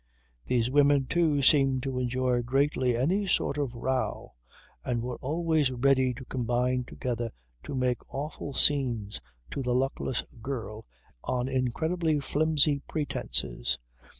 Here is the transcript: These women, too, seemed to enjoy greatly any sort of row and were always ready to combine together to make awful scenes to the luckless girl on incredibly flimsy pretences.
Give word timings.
These 0.47 0.71
women, 0.71 1.05
too, 1.05 1.43
seemed 1.43 1.83
to 1.83 1.99
enjoy 1.99 2.41
greatly 2.41 2.97
any 2.97 3.27
sort 3.27 3.59
of 3.59 3.75
row 3.75 4.33
and 4.83 4.99
were 5.03 5.17
always 5.17 5.69
ready 5.69 6.11
to 6.15 6.25
combine 6.25 6.85
together 6.85 7.29
to 7.65 7.75
make 7.75 8.11
awful 8.11 8.51
scenes 8.51 9.21
to 9.51 9.61
the 9.61 9.75
luckless 9.75 10.23
girl 10.41 10.87
on 11.23 11.47
incredibly 11.47 12.19
flimsy 12.19 12.79
pretences. 12.87 13.77